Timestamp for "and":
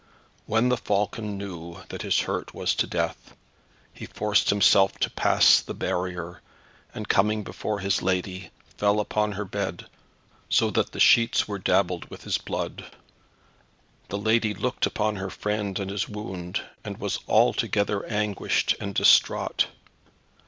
6.91-7.07, 15.77-15.91, 16.83-16.97, 18.79-18.95